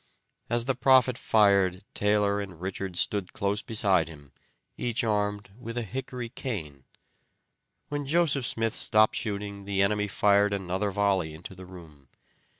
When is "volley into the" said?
10.89-11.67